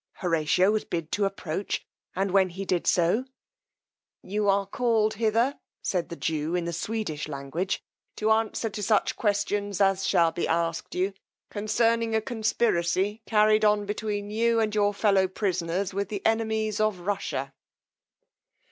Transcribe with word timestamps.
Horatio 0.13 0.71
was 0.71 0.83
bid 0.83 1.11
to 1.11 1.25
approach, 1.25 1.85
and 2.15 2.31
when 2.31 2.49
he 2.49 2.65
did 2.65 2.87
so, 2.87 3.23
you 4.23 4.49
are 4.49 4.65
called 4.65 5.13
hither, 5.13 5.59
said 5.83 6.09
the 6.09 6.15
jew 6.15 6.55
in 6.55 6.65
the 6.65 6.73
Swedish 6.73 7.27
language, 7.27 7.83
to 8.15 8.31
answer 8.31 8.67
to 8.71 8.81
such 8.81 9.15
questions 9.15 9.79
as 9.79 10.07
shall 10.07 10.31
be 10.31 10.47
asked 10.47 10.95
you, 10.95 11.13
concerning 11.51 12.15
a 12.15 12.19
conspiracy 12.21 13.21
carried 13.27 13.63
on 13.63 13.85
between 13.85 14.31
you 14.31 14.59
and 14.59 14.73
your 14.73 14.91
fellow 14.91 15.27
prisoners 15.27 15.93
with 15.93 16.09
the 16.09 16.25
enemies 16.25 16.79
of 16.79 17.01
Russia. 17.01 17.53